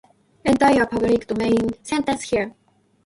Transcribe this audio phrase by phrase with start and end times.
[0.43, 2.55] Enter your public domain sentence here